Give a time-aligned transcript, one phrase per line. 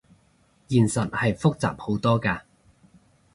[0.67, 2.41] 現實係複雜好多㗎